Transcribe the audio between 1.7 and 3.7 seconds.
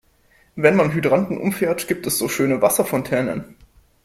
gibt es so schöne Wasserfontänen.